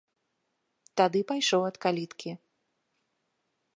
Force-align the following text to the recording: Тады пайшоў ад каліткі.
Тады 1.01 1.19
пайшоў 1.31 1.61
ад 1.69 1.75
каліткі. 1.85 2.31